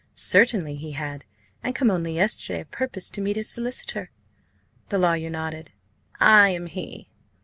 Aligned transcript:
Certainly 0.15 0.77
he 0.77 0.93
had, 0.93 1.25
and 1.61 1.75
come 1.75 1.91
only 1.91 2.15
yesterday 2.15 2.61
a 2.61 2.65
purpose 2.65 3.07
to 3.11 3.21
meet 3.21 3.35
his 3.35 3.51
solicitor. 3.51 4.09
The 4.89 4.97
lawyer 4.97 5.29
nodded. 5.29 5.69
"I 6.19 6.49
am 6.49 6.65
he. 6.65 7.07